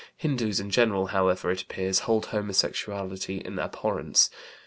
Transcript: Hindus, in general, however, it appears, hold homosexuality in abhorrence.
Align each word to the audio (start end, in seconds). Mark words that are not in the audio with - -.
Hindus, 0.17 0.59
in 0.59 0.71
general, 0.71 1.05
however, 1.13 1.51
it 1.51 1.61
appears, 1.61 1.99
hold 1.99 2.25
homosexuality 2.33 3.35
in 3.35 3.59
abhorrence. 3.59 4.31